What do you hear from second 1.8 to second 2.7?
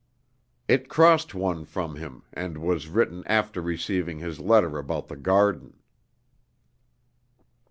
him, and